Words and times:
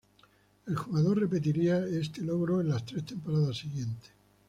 El 0.65 0.75
jugador 0.77 1.19
repetiría 1.19 1.85
este 1.85 2.23
logro 2.23 2.59
en 2.59 2.69
las 2.69 2.83
tres 2.83 3.05
temporadas 3.05 3.55
siguientes. 3.59 4.09